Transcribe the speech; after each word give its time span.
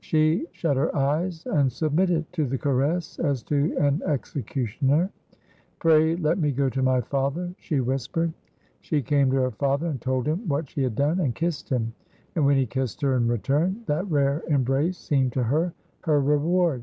She 0.00 0.48
shut 0.50 0.76
her 0.76 0.92
eyes, 0.96 1.46
and 1.46 1.70
submitted 1.70 2.32
to 2.32 2.44
the 2.44 2.58
caress 2.58 3.20
as 3.20 3.40
to 3.44 3.72
an 3.78 4.02
executioner. 4.04 5.10
"Pray 5.78 6.16
let 6.16 6.38
me 6.40 6.50
go 6.50 6.68
to 6.68 6.82
my 6.82 7.00
father," 7.00 7.54
she 7.56 7.78
whispered. 7.78 8.32
She 8.80 9.00
came 9.00 9.30
to 9.30 9.36
her 9.42 9.52
father 9.52 9.86
and 9.86 10.00
told 10.00 10.26
him 10.26 10.40
what 10.48 10.68
she 10.68 10.82
had 10.82 10.96
done, 10.96 11.20
and 11.20 11.36
kissed 11.36 11.68
him, 11.68 11.92
and 12.34 12.44
when 12.44 12.56
he 12.56 12.66
kissed 12.66 13.00
her 13.02 13.14
in 13.16 13.28
return, 13.28 13.84
that 13.86 14.10
rare 14.10 14.42
embrace 14.48 14.98
seemed 14.98 15.32
to 15.34 15.44
her 15.44 15.72
her 16.00 16.20
reward. 16.20 16.82